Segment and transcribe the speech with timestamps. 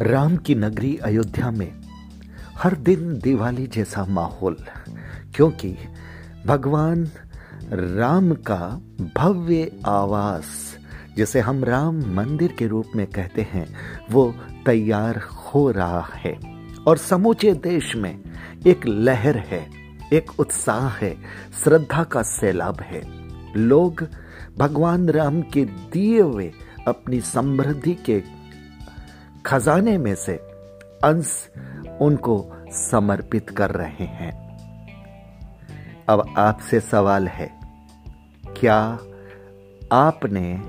[0.00, 1.72] राम की नगरी अयोध्या में
[2.58, 4.56] हर दिन दिवाली जैसा माहौल,
[5.34, 5.76] क्योंकि
[6.46, 7.08] भगवान
[7.72, 8.80] राम का
[9.16, 10.78] भव्य आवास,
[11.16, 13.66] जिसे हम राम मंदिर के रूप में कहते हैं,
[14.10, 14.34] वो
[14.66, 16.38] तैयार हो रहा है।
[16.86, 18.20] और समूचे देश में
[18.66, 19.66] एक लहर है,
[20.12, 21.16] एक उत्साह है,
[21.64, 23.02] श्रद्धा का सैलाब है।
[23.56, 24.06] लोग
[24.58, 26.52] भगवान राम के दिए हुए
[26.88, 28.35] अपनी समृद्धि के
[29.46, 30.32] खजाने में से
[31.04, 31.48] अंश
[32.00, 34.46] उनको समर्पित कर रहे हैं।
[36.08, 37.60] अब आपसे सवाल है,
[38.46, 38.98] क्या
[39.92, 40.62] आपने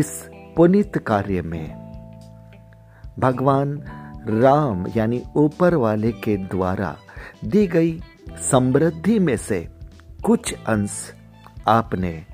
[0.00, 1.88] इस पुनित कार्य में
[3.18, 3.82] भगवान
[4.28, 6.96] राम यानी ऊपर वाले के द्वारा
[7.44, 8.02] दी गई
[8.50, 9.68] समृद्धि में से
[10.24, 11.12] कुछ अंश
[11.68, 12.26] आपने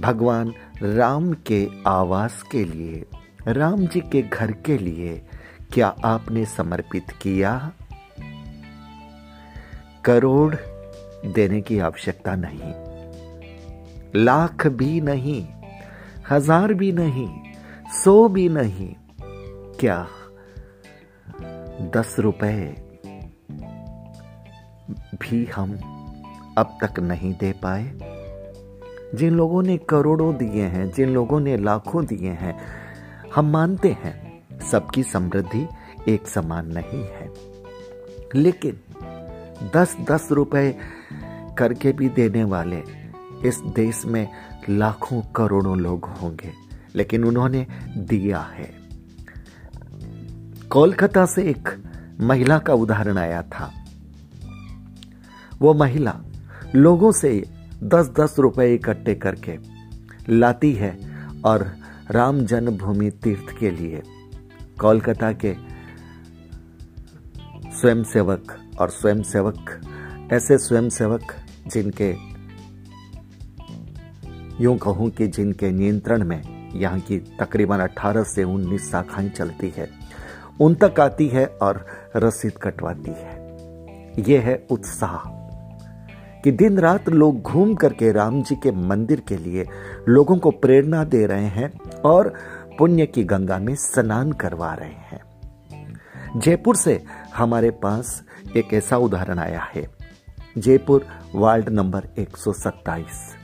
[0.00, 3.06] भगवान राम के आवास के लिए
[3.48, 5.22] राम जी के घर के लिए
[5.72, 7.72] क्या आपने समर्पित किया?
[10.04, 10.54] करोड़
[11.26, 12.72] देने की आवश्यकता नहीं।
[14.24, 15.48] लाख भी नहीं,
[16.30, 17.28] हज़ार भी नहीं,
[18.04, 18.94] सौ भी नहीं।
[19.80, 20.08] क्या
[21.96, 22.74] दस रुपए
[25.20, 25.72] भी हम
[26.58, 27.92] अब तक नहीं दे पाए?
[29.14, 32.87] जिन लोगों ने करोड़ों दिए हैं, जिन लोगों ने लाखों दिए हैं
[33.34, 35.66] हम मानते हैं सबकी समृद्धि
[36.08, 37.32] एक समान नहीं है।
[38.34, 38.80] लेकिन
[39.74, 40.78] दस दस रुपए
[41.58, 42.82] करके भी देने वाले
[43.48, 44.28] इस देश में
[44.70, 46.52] लाखों करोड़ों लोग होंगे,
[46.94, 48.70] लेकिन उन्होंने दिया है।
[50.70, 51.68] कोलकाता से एक
[52.20, 53.72] महिला का उदाहरण आया था।
[55.60, 56.16] वो महिला
[56.74, 57.44] लोगों से
[57.82, 59.58] दस दस रुपए इकट्ठे करके
[60.28, 60.98] लाती है
[61.44, 61.76] और
[62.10, 64.02] राम जन्मभूमि तीर्थ के लिए।
[64.80, 65.54] कोलकाता के
[67.80, 69.80] स्वयंसेवक और स्वयंसेवक,
[70.32, 71.34] ऐसे स्वयंसेवक
[71.66, 72.16] जिनके,
[74.60, 79.90] यूँ कहूँ कि जिनके नियंत्रण में यहाँ की तकरीबन 18 से 19 शाखाएँ चलती है।
[80.60, 83.56] उन तक आती है और रसीद कटवाती है।
[84.30, 85.37] यह है उत्साह।
[86.44, 89.66] कि दिन रात लोग घूम करके राम जी के मंदिर के लिए
[90.08, 92.34] लोगों को प्रेरणा दे रहे हैं और
[92.78, 95.20] पुण्य की गंगा में स्नान करवा रहे हैं।
[96.36, 97.04] जयपुर से
[97.36, 98.22] हमारे पास
[98.56, 99.86] एक ऐसा उदाहरण आया है।
[100.58, 103.34] जयपुर वार्ड नंबर 127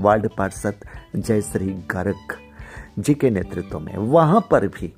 [0.00, 0.74] वार्ड पार्षद
[1.16, 2.36] जयश्री गर्ग
[2.98, 4.94] जी के नेतृत्व में। वहाँ पर भी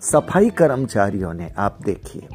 [0.00, 2.28] सफ़ाई कर्मचारियों ने, आप देखिए,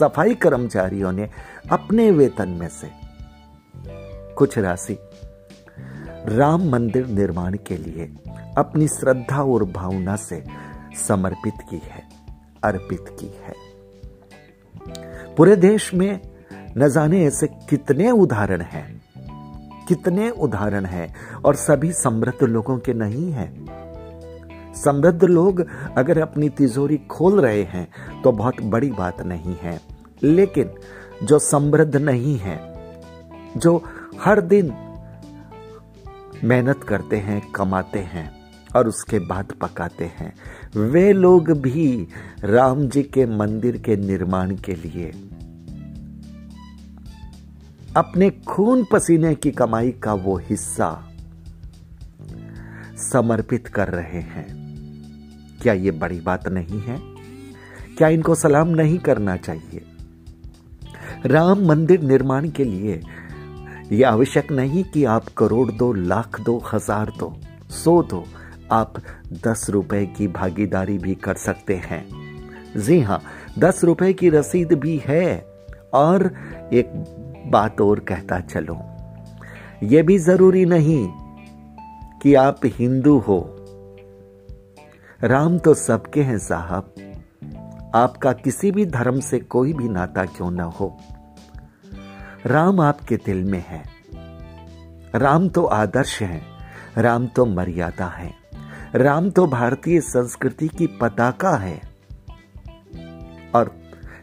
[0.00, 1.28] सफ़ाई कर्मचारियों ने
[1.72, 3.05] अपने वेतन में से
[4.36, 4.98] कुछ राशि।
[6.28, 8.12] राम मंदिर निर्माण के लिए
[8.58, 10.42] अपनी श्रद्धा और भावना से
[11.08, 12.02] समर्पित की है,
[12.64, 13.54] अर्पित की है।
[15.36, 16.20] पूरे देश में
[16.78, 19.02] न जाने ऐसे कितने उदाहरण हैं,
[19.88, 21.14] कितने उदाहरण हैं,
[21.44, 23.50] और सभी समृद्ध लोगों के नहीं हैं।
[24.74, 25.64] समृद्ध लोग
[25.96, 27.88] अगर अपनी तिजोरी खोल रहे हैं
[28.22, 29.80] तो बहुत बड़ी बात नहीं है।
[30.22, 30.70] लेकिन
[31.22, 32.58] जो समृद्ध नहीं है,
[33.56, 33.82] जो
[34.20, 34.66] हर दिन
[36.44, 38.32] मेहनत करते हैं, कमाते हैं
[38.76, 40.34] और उसके बाद पकाते हैं।
[40.80, 42.08] वे लोग भी
[42.40, 45.12] राम जी के मंदिर के निर्माण के लिए
[47.96, 51.08] अपने खून पसीने की कमाई का वो हिस्सा
[53.12, 54.46] समर्पित कर रहे हैं।
[55.62, 56.98] क्या ये बड़ी बात नहीं है?
[57.98, 59.82] क्या इनको सलाम नहीं करना चाहिए?
[61.26, 63.02] राम मंदिर निर्माण के लिए
[63.92, 67.34] यह आवश्यक नहीं कि आप करोड़ दो, लाख दो, हज़ार दो,
[67.70, 68.24] सौ दो,
[68.72, 68.94] आप
[69.44, 72.04] दस रुपए की भागीदारी भी कर सकते हैं।
[72.76, 73.22] जी हाँ
[73.58, 75.36] दस रुपए की रसीद भी है।
[75.94, 76.24] और
[76.72, 76.92] एक
[77.46, 78.78] बात और कहता चलो
[79.82, 81.06] यह भी ज़रूरी नहीं
[82.22, 83.38] कि आप हिंदू हो।
[85.24, 86.94] राम तो सबके हैं साहब।
[87.94, 90.96] आपका किसी भी धर्म से कोई भी नाता क्यों ना हो?
[92.46, 93.84] राम आपके दिल में है।
[95.14, 96.42] राम तो आदर्श है,
[96.98, 98.34] राम तो मर्यादा है,
[98.94, 101.80] राम तो भारतीय संस्कृति की पताका है।
[103.54, 103.80] और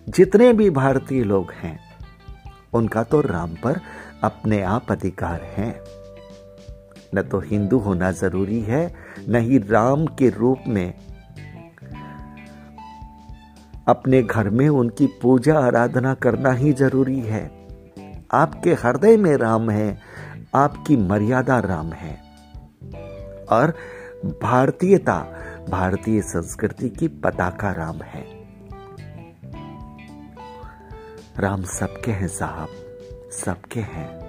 [0.10, 1.80] जितने भी भारतीय लोग हैं,
[2.74, 3.80] उनका तो राम पर
[4.24, 5.84] अपने आप अधिकार है।
[7.16, 8.96] न तो हिंदू होना ज़रूरी है,
[9.30, 10.94] न ही राम के रूप में।
[13.88, 17.63] अपने घर में उनकी पूजा आराधना करना ही ज़रूरी है।
[18.34, 20.00] आपके हृदय में राम है,
[20.56, 22.22] आपकी मर्यादा राम है।
[23.46, 23.78] और
[24.26, 25.20] भारतीयता,
[25.70, 28.26] भारतीय संस्कृति की पताका राम है।
[31.40, 32.68] राम सबके हैं साहब,
[33.46, 34.24] सबके हैं।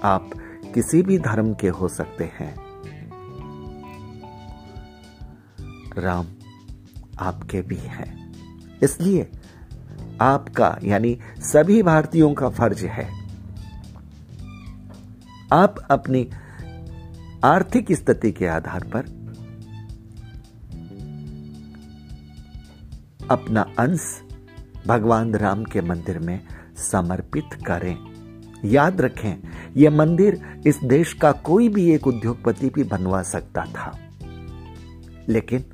[0.00, 0.30] आप
[0.74, 2.56] किसी भी धर्म के हो सकते हैं।
[5.98, 6.26] राम
[7.20, 8.34] आपके भी हैं।
[8.82, 9.30] इसलिए
[10.20, 13.17] आपका, यानी सभी भारतीयों का फ़र्ज़ है।
[15.52, 16.30] आप अपनी
[17.44, 19.00] आर्थिक स्थिति के आधार पर
[23.30, 24.22] अपना अंश
[24.86, 26.40] भगवान राम के मंदिर में
[26.76, 27.98] समर्पित करें।
[28.64, 29.34] याद रखें,
[29.76, 33.98] यह मंदिर इस देश का कोई भी एक उद्योगपति भी बनवा सकता था।
[35.28, 35.64] लेकिन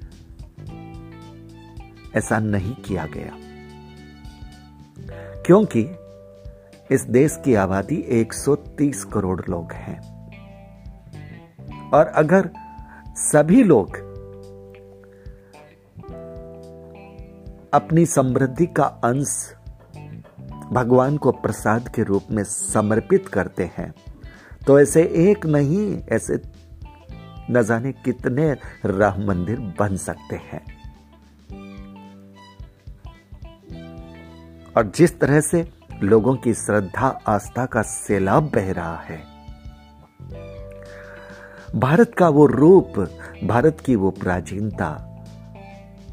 [2.16, 3.32] ऐसा नहीं किया गया।
[5.42, 5.84] क्योंकि
[6.90, 10.00] इस देश की आबादी 130 करोड़ लोग हैं।
[11.90, 12.50] और अगर
[13.16, 13.96] सभी लोग
[17.74, 19.54] अपनी समृद्धि का अंश
[20.72, 23.92] भगवान को प्रसाद के रूप में समर्पित करते हैं
[24.66, 26.40] तो ऐसे एक नहीं, ऐसे
[27.50, 28.52] न जाने कितने
[28.84, 30.62] राम मंदिर बन सकते हैं।
[34.76, 35.62] और जिस तरह से
[36.02, 39.22] लोगों की श्रद्धा, आस्था का सैलाब बह रहा है।
[41.76, 42.98] भारत का वो रूप,
[43.44, 44.90] भारत की वो प्राचीनता,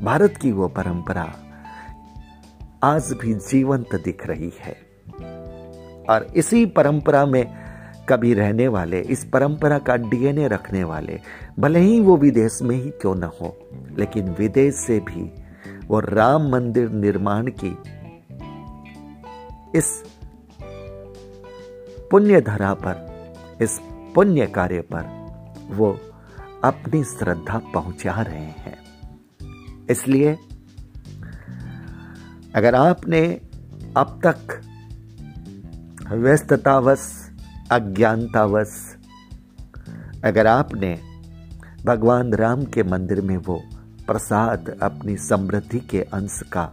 [0.04, 1.34] भारत की वो परंपरा
[2.84, 4.76] आज भी जीवंत दिख रही है।
[6.10, 7.46] और इसी परंपरा में
[8.10, 11.20] कभी रहने वाले, इस परंपरा का डीएनए रखने वाले,
[11.60, 15.32] भले ही वो विदेश में ही क्यों न हो, लेकिन विदेश से भी
[15.88, 17.78] वो राम मंदिर निर्माण की
[19.76, 20.04] इस
[22.12, 22.96] पुण्य धरा पर,
[23.62, 23.80] इस
[24.16, 25.22] पुण्य कार्य पर
[25.70, 26.00] वो
[26.64, 28.78] अपनी श्रद्धा पहुँचा रहे हैं।
[29.90, 30.38] इसलिए
[32.56, 33.42] अगर आपने
[33.98, 34.62] अब तक
[36.12, 37.32] व्यस्ततावश,
[37.72, 38.98] अज्ञानतावश,
[40.24, 41.00] अगर आपने
[41.86, 43.64] भगवान राम के मंदिर में वो
[44.08, 46.72] प्रसाद अपनी समृद्धि के अंश का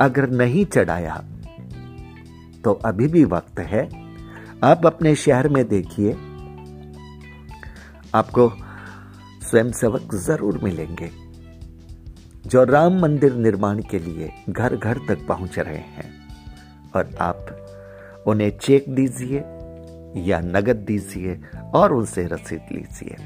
[0.00, 1.24] अगर नहीं चढ़ाया
[2.64, 3.88] तो अभी भी वक्त है।
[4.64, 6.12] आप अपने शहर में देखिए।
[8.14, 8.52] आपको
[9.42, 11.10] स्वयंसेवक ज़रूर मिलेंगे।
[12.46, 16.20] जो राम मंदिर निर्माण के लिए घर घर तक पहुँच रहे हैं।
[16.96, 17.56] और आप
[18.26, 19.38] उन्हें चेक दीजिए
[20.22, 21.40] या नगद दीजिए
[21.74, 23.16] और उनसे रसीद लीजिए।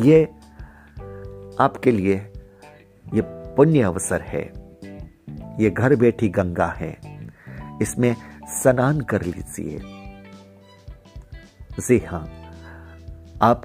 [0.00, 0.24] ये
[1.60, 2.14] आपके लिए
[3.14, 4.52] ये पुण्य अवसर है।
[5.60, 7.13] ये घर बैठी गंगा है।
[7.82, 8.16] इसमें
[8.46, 9.78] स्नान कर लीजिए।
[11.80, 12.52] जी हाँ,
[13.42, 13.64] आप,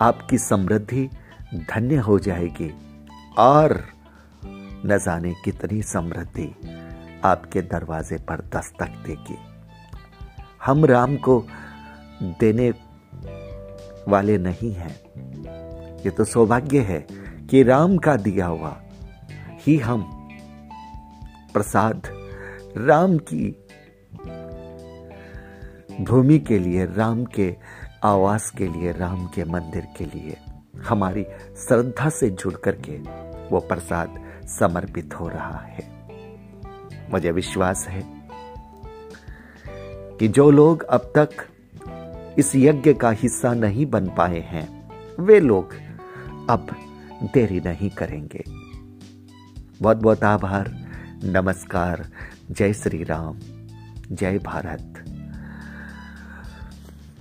[0.00, 1.10] आपकी समृद्धि
[1.54, 2.74] धन्य हो जाएगी।
[3.38, 3.84] और
[4.86, 6.56] न जाने कितनी समृद्धि
[7.24, 9.38] आपके दरवाजे पर दस्तक देगी।
[10.64, 11.46] हम राम को
[12.22, 12.70] देने
[14.08, 15.00] वाले नहीं हैं।
[15.96, 17.06] ये तो सौभाग्य है
[17.46, 18.82] कि राम का दिया हुआ
[19.66, 20.28] ही हम
[21.52, 22.17] प्रसाद
[22.78, 23.56] राम की
[26.00, 27.56] भूमि के लिए, राम के
[28.04, 30.36] आवास के लिए, राम के मंदिर के लिए
[30.88, 31.24] हमारी
[31.56, 32.98] श्रद्धा से जुड़ करके
[33.48, 35.90] वो प्रसाद समर्पित हो रहा है।
[37.10, 38.02] मुझे विश्वास है
[40.18, 41.28] कि जो लोग अब तक
[42.38, 45.74] इस यज्ञ का हिस्सा नहीं बन पाए हैं, वे लोग
[46.50, 46.66] अब
[47.34, 48.44] देरी नहीं करेंगे।
[49.82, 50.88] बहुत बहुत आभार,
[51.24, 52.06] नमस्कार
[52.50, 53.38] जय श्री राम
[54.12, 55.04] जय भारत।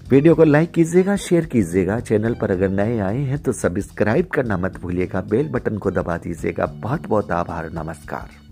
[0.10, 4.58] वीडियो को लाइक कीजिएगा, शेयर कीजिएगा। चैनल पर अगर नए आए हैं तो सब्सक्राइब करना
[4.58, 8.47] मत भूलिएगा, बेल बटन को दबा दीजिएगा। बहुत बहुत आभार, नमस्कार।